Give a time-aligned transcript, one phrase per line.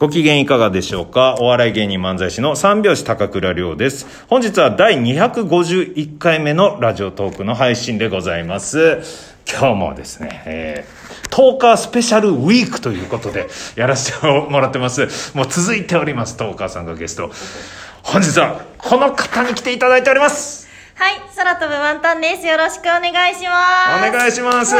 [0.00, 1.36] ご機嫌いかがでしょうか？
[1.40, 4.24] お笑い芸人漫才師の三拍子高倉涼です。
[4.28, 9.34] 本日は第251回目のラジオトークの配信でございます。
[9.46, 15.36] 今日もですね、えー、トーカースペシャルウィークということでやらせてもらってます。
[15.36, 17.30] もう続いております、トーカーさんがゲスト。
[18.02, 20.66] 本日はこの方に来ていただいております。
[20.94, 22.46] はい、空飛ぶワンタンです。
[22.46, 24.08] よろしくお願いします。
[24.08, 24.74] お願いします。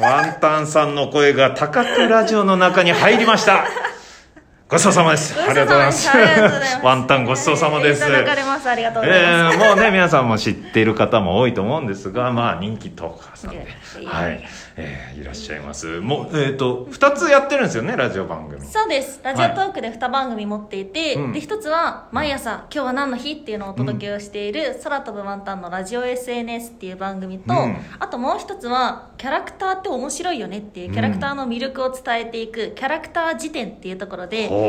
[0.00, 3.64] ワンタンさんの声が高くラジオの中に入りました。
[4.70, 5.34] ごちそうさまです。
[5.36, 5.92] ありがとうございま。
[5.92, 6.08] すす
[6.84, 7.98] ワンタンごちそうさまです。
[7.98, 8.70] いただかれます。
[8.70, 9.56] ありがとうございます。
[9.56, 13.66] えーもうね、皆さんも知っている方も多いと思うんですが、まあ、人気トーカーさんで、
[14.06, 14.44] はい、
[14.76, 16.00] えーいらっしゃいます。
[16.00, 18.64] もう、えっ、と、二つやってるんですよね、ラジオ番組。
[18.64, 19.20] そうです。
[19.24, 34.59] ラジオトークで2番組持っていて、うんで、1つは、毎朝、今日は何の日っていうのをお届けをしている、空飛ぶワンタンのラジオ SNS っていう番組と、うんあともう1つは、キャラクターって面白いよねっていう、キャラクターの魅力を伝えていく、キャラクター辞典っていうところで、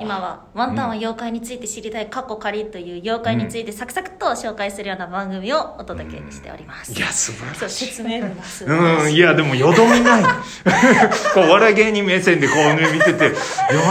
[0.00, 7.86] 今はワンタンは妖怪について知りたい過去仮という妖怪についてサクサクっと紹介するような番組をお届けしております、いや、素晴らしい。
[7.86, 10.22] 説明文がすごいうん、いや、でも、よどみない。
[10.22, 13.32] こう、お笑い芸人目線でこうね、見てて、よ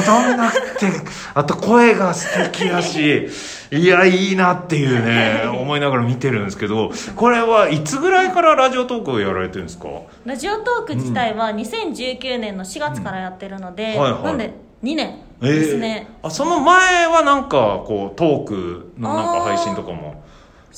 [0.05, 0.87] どみなくて、
[1.35, 3.29] あと声が素敵だし、
[3.71, 9.87] いや、いいなっていうね、思いながら見てるんですけど、これはいつぐらいからラジオトークをやられてるんですか？
[10.25, 14.01] ラジオトーク自体は2019年の4月からやってるので、うん。
[14.01, 14.23] はいはい。
[14.23, 20.23] なんで2年ですね、えーあ、その前はなんか、こう、トークのなんか配信とかも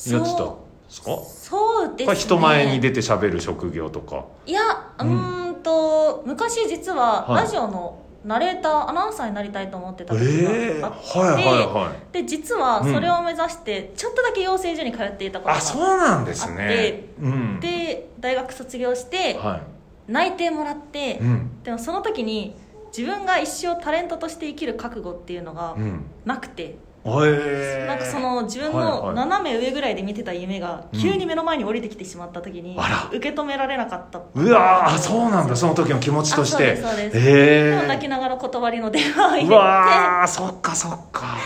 [0.08, 1.18] やってたんですか？
[1.24, 4.26] そうですね人前に出て喋る職業とか。
[4.46, 4.62] いや
[5.00, 17.06] うーんと昔実ははいラジオのナレーターアナウンサーになりたいと思ってた時があって、えーはいはいはで実はそれを目指してちょっとだけ養成所に通っていたことがあ、そうなんですね。
[17.22, 17.60] うん。
[17.60, 19.62] で大学卒業しては
[20.08, 21.18] 内定もらって、い。
[21.20, 21.64] うん。
[21.64, 22.56] でもその時に
[22.96, 26.04] 自分が一生タレントとして生きる覚悟っていうのがうん。
[26.26, 26.76] なくて、
[27.06, 27.88] えー。
[27.88, 29.16] なんかその自分はいのはい。
[29.16, 31.00] 斜め上ぐらいで見てた夢がうん。
[31.00, 32.78] 急に目の前に降りてきてしまった時に
[33.12, 34.50] 受け止められなかったう。
[34.50, 35.56] わーあそうなんだ。
[35.56, 36.74] その時の気持ちとして。
[36.74, 37.12] あそうです。
[37.12, 37.30] そうです。
[37.30, 41.38] へでも泣きえながら断りの電話を入れうてわーそっかそっか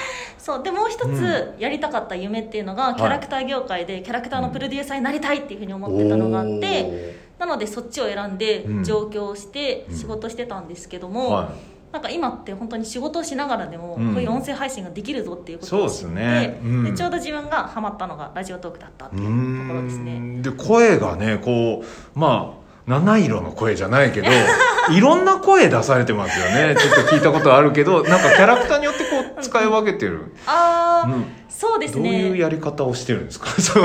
[0.45, 2.95] そうでもう一うつやりたかった夢っていうのが、い。
[2.97, 8.83] キャラクター業界でキャラクターのプロデューサーになりたいっていうふうに思ってたのがあってなのでそっちを選んでうん。
[8.83, 9.97] 上京してうん。
[9.97, 11.51] 仕事してたんですけども、は
[11.91, 16.59] なんか今って本当に仕事をしながらでもこういう音声配信ができるぞっていうことを知ってそうですね。
[16.63, 16.83] うん。
[16.83, 20.19] でちょうど自分がハマったのがラジオトークだったっていいうところですね。
[20.19, 24.27] んで声がねこうまあ七色の声じゃないけど
[24.93, 26.75] いろんな声出されてますよね。
[26.75, 29.04] ちょっと聞いたことあるけどなんかキャラクターによって
[29.41, 30.35] 使い分けてる。
[30.45, 31.25] ああ、うん。
[31.49, 33.47] そうですどうねいうやり方をしてるんですか？
[33.61, 33.83] そう。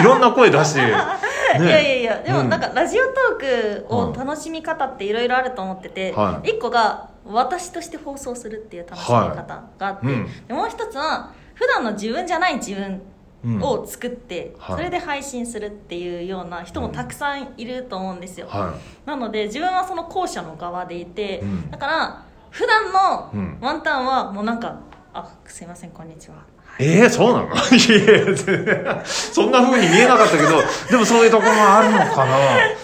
[0.00, 0.88] いろんな声出して、ね、
[1.58, 2.48] いやいやいやでもうん。
[2.48, 6.50] なんかラジオトークを楽しみ方っていろいろあると思ってて、はい。
[6.50, 13.02] 一個が私として放送するっていう楽しみ方があって、はいもう一つは普段の自分じゃない自分
[13.44, 13.62] うん。
[13.62, 14.76] を作って、はい。
[14.78, 18.74] それで配信するっていうような人もたくさんいると思うんですよ、は
[19.06, 21.70] なので自分はその後者の側でいて、うん。
[21.70, 22.22] だから
[22.58, 23.58] 普段のうん。
[23.60, 24.80] ワンタンはもうなんか
[25.14, 26.34] 「あすいませんこんにちは」
[26.80, 27.54] えー、そうなの？
[27.54, 32.36] いそんな風に見えなかったけど、 でもそういうところもあるのかな？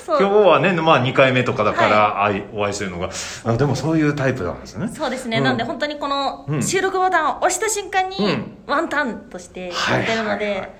[0.06, 3.10] 今日はね、まあ2回目とかだから、あいお会いするのが、
[3.44, 4.88] あでもそういうタイプなんですね。
[4.88, 5.56] そうですね、うんなん。
[5.56, 6.62] で本当にこのうん。
[6.62, 8.58] 収録ボタンを押した瞬間にうん。
[8.66, 10.70] ワンタンとしてやってるので、はいはいはい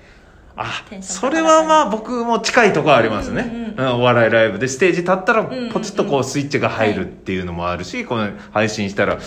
[0.57, 3.75] あそれはまあ僕も近いところありますね。
[3.77, 4.01] うんうんうん。
[4.01, 4.67] お笑いライブで。
[4.67, 9.19] ステージ立ったらポチッとこうスイッチが入るっていうのもあるし、この配信したら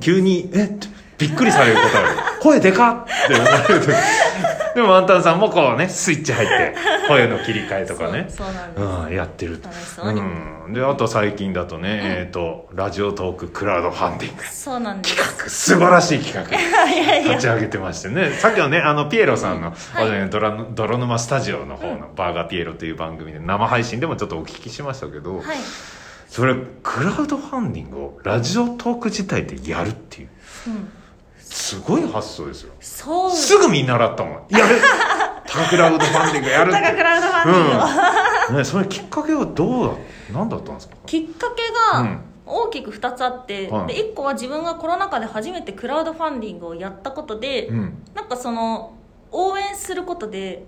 [0.00, 0.88] 急に、えっ
[1.26, 2.08] びっくりされることある。
[2.42, 3.92] 声でかっって思われる時。
[4.74, 6.74] でもワンタンさんもこうね、スイッチ入って、
[7.06, 8.26] 声の切り替えとかね。
[8.28, 9.60] そうそうなんです、うん、やってる。
[9.62, 10.20] 楽しそうに。
[10.20, 14.42] うん、であと最近だとね、えっ、とラジオトーククラウドファンディング。
[14.44, 15.16] そうなんです。
[15.16, 15.48] 企画。
[15.48, 16.50] 素晴らしい企画。
[16.90, 18.32] いやいや立ち上げてましてね。
[18.32, 20.28] さっきのねあのピエロさんの、はい。
[20.28, 25.44] ドラ泥沼スタジオの方の、バーガーピエロという番組で生配信でもちょっとお聞きしましたけど、はい。
[26.28, 30.28] それクラウドファンディングをラジオトーク自体でやるっていう。
[30.66, 30.88] うん
[31.54, 32.72] すごい発想ですよ。
[32.80, 33.30] そう。
[33.30, 34.32] すぐ見習ったもん。
[34.48, 34.76] や る
[35.46, 38.56] タクラウドファンディングやる高クラウドファンディングを、うん。
[38.56, 39.92] ね、それきっかけはどうだ
[40.32, 40.96] 何だったんですか？
[41.06, 41.62] きっかけ
[41.94, 42.20] がうん。
[42.46, 43.86] 大きく2つあって、はい。
[43.86, 48.02] で1個は自分がコロナ禍で初めてクラウドファンディングをやったことで、うん。
[48.14, 48.94] なんかその
[49.30, 50.64] 応援することで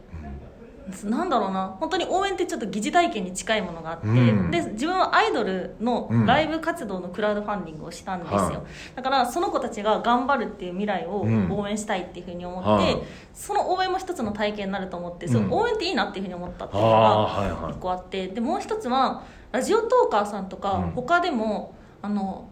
[1.04, 1.76] なんだろうな。
[1.80, 4.50] 本当に応援ってちょっと疑似体験に近いものがあって、うん。
[4.50, 6.26] で自分はアイドルのうん。
[6.26, 8.56] ライブ活動のクラウドファンディングをしたんですよ、はい。
[8.94, 11.50] だからその子たちが頑張るっていう未来をうん。
[11.50, 13.02] 応援したいっていうふうに思って、はい。
[13.34, 15.32] その応援も一つの体験になると思って、うん。
[15.32, 19.22] そう応援っていいなっていうふうに思ったっていうあのが一個あってでもう一つは
[19.52, 20.90] ラジオトーカーさんとかうん。
[20.92, 22.48] 他でも、あの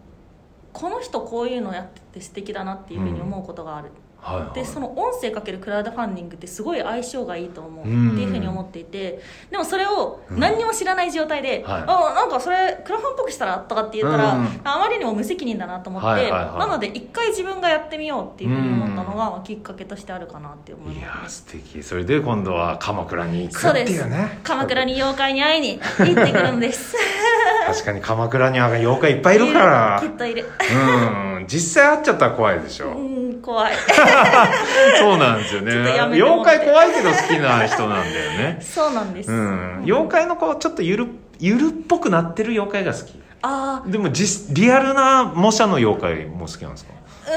[0.73, 3.91] この人こういうのやってて素敵だなっていうふうに思うことがある、
[4.25, 4.55] はいはい。
[4.55, 7.85] でその音声かけるクラウドファンディングってすごい相性がいいと思う。
[7.85, 9.21] ってうんいうふうに思っていて。
[9.51, 11.83] でもそれを何にも知らない状態で、はい。
[11.83, 11.85] あ
[12.15, 14.61] なんかそれクラファンっぽくしたらとかって言ったら、うん。
[14.63, 16.59] あまりにも無責任だなと思って、はいはいはい。
[16.59, 21.83] なので一回自分がやってみようっていうふうに思ったのがまあきっかけとしてあるかなって思いいやーます素敵。
[21.83, 24.39] それで今度は鎌倉に行くっていうね。
[24.43, 26.95] 鎌倉に妖怪に会いに行ってくるんです。
[27.67, 30.45] 確かに鎌倉には妖怪いっぱいいるからきっといる。
[30.71, 31.45] うん。
[31.47, 33.14] 実際会っちゃったら怖いでしょ、うん
[33.45, 33.73] 怖い。
[34.99, 35.71] そうなんですよね。
[36.11, 38.57] 妖怪怖いけど好きな人なんだよね。
[38.65, 39.83] そうなんです、うん。
[39.85, 41.07] 妖怪のこうちょっとゆる
[41.39, 43.13] ゆるっぽくなってる妖怪が好き。
[43.43, 46.93] ああでも実リアルな模写の妖怪も好きなんですか？
[47.27, 47.29] う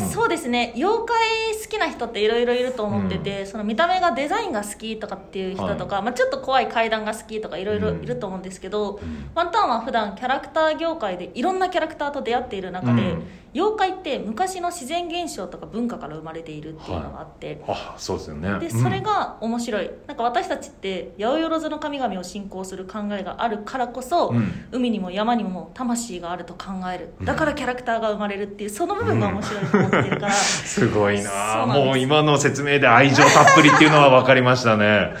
[0.00, 0.72] ーん、そうですね。
[0.76, 1.16] 妖怪
[1.62, 9.00] 好きな人っていろいろいると思ってて、その見た目がデザインが好きとかっていう人とか、まあ、ちょっと怖い階段が好きとかいろいろいると思うんですけど、
[9.34, 18.58] ワンタンは普段キャラクター業界でいろんなキャラクターと出会っている中で、うん妖怪って昔の自然現象とか文化から生まれているっていうのがあって、あそうですよね。
[18.58, 24.52] でそれが面白い、なんか私たちって八百万の神々を信仰する考えがあるからこそ、うん。
[24.72, 27.14] 海にも山にも魂があると考える。
[27.24, 31.66] だからキャラクターが生まれるっていうその部分が面白いと思ってるから、 すごいな。
[31.66, 35.14] もう今の説明で愛情たっぷりっていうのは分かりましたね。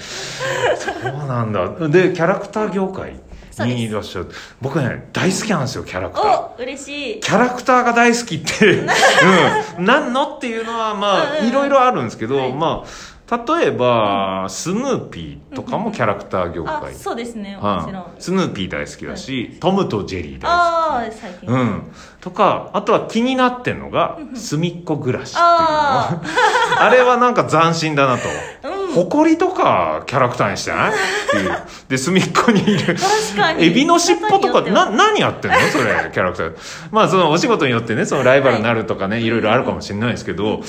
[0.76, 1.88] そうなんだ。
[1.88, 3.14] でキャラクター業界
[3.62, 4.28] にいらっしゃる
[4.60, 6.40] 僕ね大好きなんですよキャラクター。
[6.52, 7.20] お嬉しい。
[7.20, 8.82] キャラクターが大好きって、
[9.78, 12.52] うん、なんのっていうのはまあうんうんいろいろあるんですけど、はい。
[12.52, 17.56] まあ例えば、スヌーピーとかもキャラクター業あ界、そうですね。
[17.56, 21.82] もちろん、はい、スヌーピー大好きだし、トムとジェリー大好ああ最近、きうん。
[22.20, 25.46] とかあとは気になってんのが「すみっこ暮らし」っていうの。
[25.48, 26.20] あ
[26.80, 28.22] あれはなんか斬新だなと。
[28.96, 30.92] うん誇りとかキャラクターにしてない？
[30.92, 30.94] っ
[31.30, 31.58] ていう。
[31.88, 32.94] で、隅っこにいる。
[32.94, 33.64] 確かに。
[33.66, 35.58] エビの尻尾とか、な、何やってんの？
[35.72, 36.52] それ、キャラクター。
[36.92, 40.60] まあ、そのお仕事によってね、そのライバルになるとかね、いろいろあるかもしれないですけど、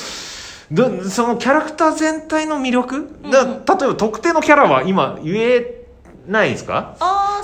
[0.72, 5.86] どそのキャラクター全体の魅力、だ例えば特定のキャラは今言え
[6.28, 6.96] ないですか？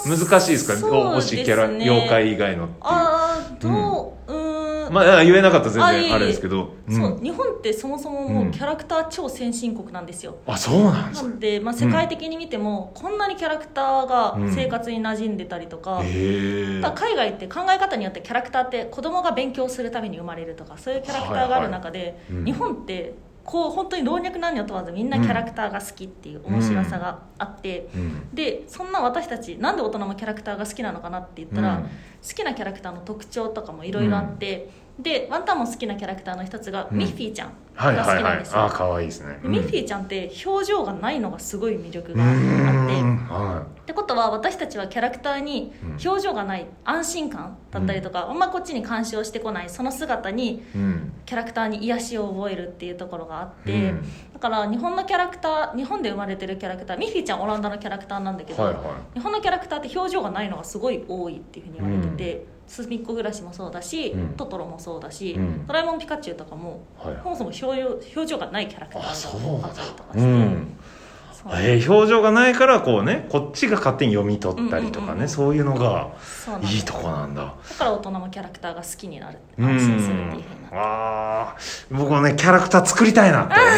[0.08, 0.88] 難しいですか？
[0.88, 2.80] 推しキャラ、妖怪以外のっていう。
[2.82, 4.12] ああどううーん
[4.92, 6.74] まあ、言えなかったら全然あれですけど。
[6.90, 7.24] そう、ん。
[7.24, 11.28] 日本ってそもそももうキャラクター超先進国なんですよ、あ、そうなんですか。
[11.28, 16.82] なので、まあ、世界的に見ても、こんなにキャラクターが生活に馴染んでたりとか、へえ。
[16.82, 22.34] ただ海外って考え方によってキャラクターって子供が勉強するために生まれるとかそういうキャラクターがある中で、い。
[22.34, 22.46] うん。
[22.46, 28.30] 日本ってこう本当に老若男女問わずみんなキャラクターが好きっていう面白さがあって、うん。
[28.34, 31.84] でそんな私たちなんで大人もキャラクターが好きなのかなって言ったら、うん。
[31.84, 31.90] 好
[32.36, 34.70] きなキャラクターの特徴とかもいろいろあって、
[35.02, 36.98] でワンタンも好きなキャラクターの一つが、うん。
[36.98, 39.40] ミッフィーちゃんはいが好はいはいきなんですよ、あ可愛いですね。
[39.42, 42.36] でミッフィーちゃんって表情がないのがすごい魅力うがあっ
[42.88, 43.02] て。
[43.02, 43.18] ん。
[43.28, 45.74] はってことは私たちはキャラクターに
[46.06, 51.14] 表情がない安心感だったりとか、あんまこっちに干渉してこないその姿にいうん。
[51.26, 54.04] キャラクターに癒しを覚えるっていうところがあって、うん。
[54.34, 58.84] だから日本のキャラクター日本で生まれてるキャラクターミッフィーちゃんオランダのキャラクターなんだけど、はいはい。
[59.16, 64.28] 日本のキャラクターって表情がないのがすごい多いっていうふうに言われてて、すみっこ暮らしもそうだし、うん。
[64.38, 65.68] トトロもそうだし、うん。
[65.68, 67.16] ドラえもんピカチュウとかも、はい。
[67.24, 70.78] そもそも表情表情がないキャラクタあそうーがあったりとかして、うん
[71.34, 71.52] そう。
[71.56, 75.22] えー表情がないからこうねこっちが勝手に読み取ったりとかね、うんうんうん。
[75.24, 77.42] うんそういうのがそうなんですいいとこなんだ。
[77.44, 81.96] だから大人もキャラクターが好きになるうん安心するっていうふうあー。
[81.98, 83.70] 僕もねキャラクター作りたいなって思って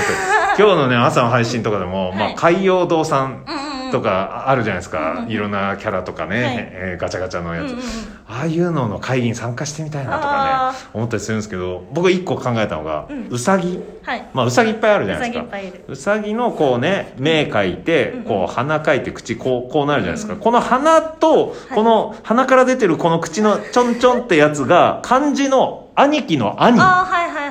[0.61, 2.35] 今日のね朝の配信とかでも、まあ、はい。
[2.35, 3.62] 海洋堂さんうん
[3.93, 6.55] とかあるじゃないですか、いろんなキャラとかね、はい。
[6.57, 7.83] えーガチャガチャのやつ、うんうんうん。
[8.27, 13.27] ああいうのの会議に参加してみたいなとかあね思ったりするんですけど僕一個考えたのが、うん。
[13.29, 13.79] うさぎ。
[14.01, 14.27] はい。
[14.33, 15.57] まあうさぎいっぱいあるじゃないですか。
[15.87, 20.43] うさぎのこうね目描いてこう鼻描いて口こうこうなるじゃないですか、うんうん。
[20.43, 26.83] この鼻とこの鼻から出てるこの口のちょんちょんってやつが漢字の兄貴の兄っ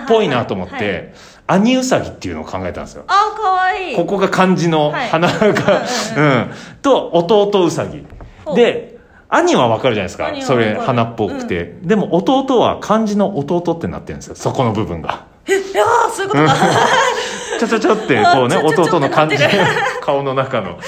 [0.09, 3.05] ぽいなと思っはいて兄うさぎっていうのを考えたんですよ。
[3.07, 3.97] あーかわいい。
[3.97, 5.09] ここが漢字のはい。
[5.09, 5.83] 鼻が、
[6.17, 6.51] うんうん
[6.83, 8.05] と弟うさぎ
[8.45, 8.57] ほう。
[8.57, 10.31] で兄はわかるじゃないですか。
[10.43, 14.35] それ鼻っぽくて、でも弟は漢字の弟ってなってるんですよ。
[14.35, 15.25] そこの部分が。
[15.49, 16.55] いやーそういうことか。
[17.59, 19.83] ちょちょちょってこうね弟の漢字ってなってる。
[20.03, 20.79] 顔の中の。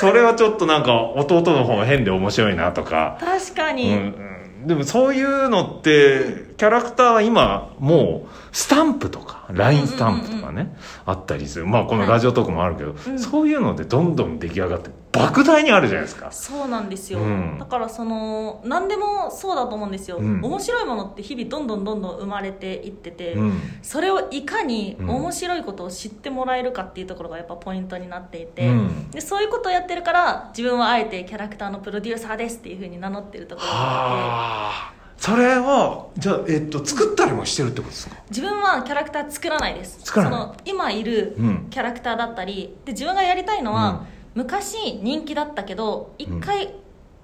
[0.00, 11.66] それはちょっとなんか弟の方が変で面白いなとか、うん確かに、うん、でもそういうのってキャラクターは今もうスタンプとか LINE スタンプとかね、あったりする。
[11.66, 13.18] まあこのラジオトークもあるけど、うん。
[13.18, 16.32] そういうのでどんどん出来上がって莫大にあるじゃないですか。
[16.32, 17.58] そうなんですよ、うん。
[17.60, 20.40] だからその何でもそうだと思うんですよ、うん。
[20.42, 23.60] 面白いものって日々どんどんどんどん生まれていってて、うん。
[23.82, 29.10] それをいかにうん面白いことを知ってもらえるかっていうところがやっぱポイントになっていて、うん。
[29.12, 38.16] でそういうことをやってるから自分はあえてキャラクターのプロデューサーですっていうふうに名乗ってるところがあってはあそれはじゃあ、えっと、作ったりもしてるってことですか？
[38.30, 39.98] 自分はキャラクター作らないです。
[40.04, 40.40] 作らない。
[40.40, 41.66] その今いるうん。
[41.70, 46.72] キャラクターだったりで自分がやりたいのは、昔人気だったけど一回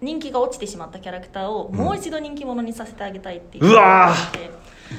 [0.00, 4.38] 人気が落ちてしまったキャラクターをもう一度人気者にさせてあげたいっていううわー。
[4.38, 4.50] ー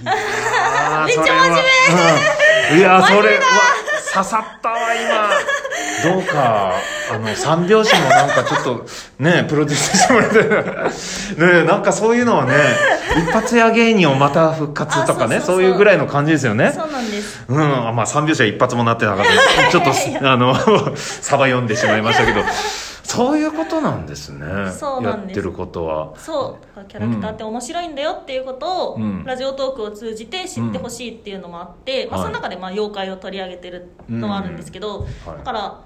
[0.06, 1.60] あー めっちゃそれは
[2.72, 2.78] うん。
[2.80, 3.42] いやそれは
[4.14, 6.14] 刺さったわ今。
[6.14, 6.74] どうか
[7.12, 8.86] あの三拍子もなんかちょっと
[9.20, 10.38] ねプロデュースしてもらって
[11.62, 12.54] ねなんかそういうのはね
[13.18, 16.72] 一発屋芸人をまた復活とかねあそういうぐらいの感じですよね。
[16.76, 17.46] そうなんです。
[17.48, 19.26] うん、まあ三拍子は一発もなってなかっ
[19.66, 19.72] た。
[19.72, 19.92] ちょっと
[20.28, 20.56] あの
[20.96, 22.42] サバ読んでしまいましたけど。
[23.06, 24.72] そういうことなんですね。
[24.72, 25.38] そうなんです。
[25.38, 26.14] やってることは。
[26.18, 35.38] そうキャラクターって面白いんだよっていうことを、うんラジオトークを通じて知ってほしいっていうのもあって、まあ、はいその中でまあ妖怪を取り上げてるのはあるんですけど、はい。
[35.38, 35.80] だから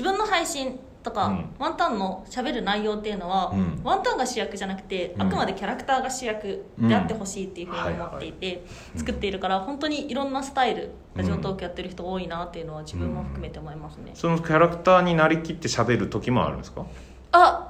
[0.00, 1.44] 自分の配信とか、うん。
[1.58, 3.80] ワンタンのしゃべる内容っていうのは、うん。
[3.84, 5.22] ワンタンが主役じゃなくて、うん。
[5.22, 8.64] あくまでキャラクターが主役であってほしいっていうふうに思っていて、
[8.94, 8.98] うん。
[8.98, 16.86] 作っているから本当にいろんなスタイルラジオトークやってる人多いなっていうのは自分も含めて思いますね、そのキャラクターになりきって喋る時もあるんですか？
[17.32, 17.68] あ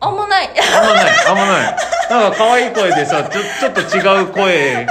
[0.00, 0.48] あんまない。
[0.48, 1.26] あんまない。
[1.28, 1.76] あんまない。
[2.10, 4.86] なんか可愛い声でさちょちょっと違う声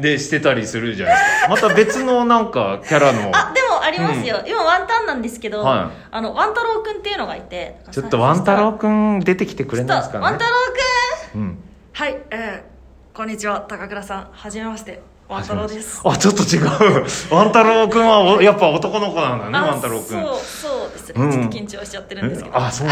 [0.00, 1.48] でしてたりするじゃないですか。
[1.50, 3.30] また別のなんかキャラの。
[3.34, 6.04] あでもありますよ、今ワンタンなんですけど、はい。
[6.10, 10.24] あのワン太郎くんっていうのがいてちょっとワン太郎くん出てきてくれないですかね？
[10.24, 10.50] ワン太郎
[11.32, 11.40] くん。
[11.40, 11.58] うん。
[11.92, 13.60] はいえー、こんにちは。
[13.62, 14.28] 高倉さん。
[14.30, 15.00] はじめまして。
[15.28, 16.00] ワン太郎です。
[16.04, 16.66] あちょっと違う。
[17.34, 20.04] ワン太郎くんはおやっぱ男の子なんだねあワン太郎くん。
[20.04, 21.08] そうそうです。
[21.08, 21.32] ね、うん。
[21.32, 22.56] ちょっと緊張しちゃってるんですけど。
[22.56, 22.88] あそう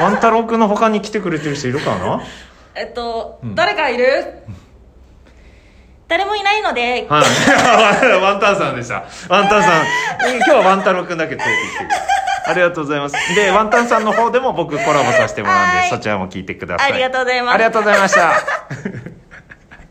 [0.00, 2.20] ワン太郎くんの他に来てくれてる人いるかな？
[2.74, 4.42] えっと、ん誰かいる？
[6.10, 7.22] 誰もいないので、はい。
[8.20, 9.04] ワンタンさんでした。
[9.28, 9.84] ワンタンさん、
[10.38, 11.86] 今日はワン太郎くんだけ連れてきて
[12.46, 13.34] ありがとうございます。
[13.36, 16.92] で、ワンタンさんの方でも僕コラボさせてもらうんで、はいそちらも聞いてください。
[16.94, 18.32] ありがとうございますありがとうございました。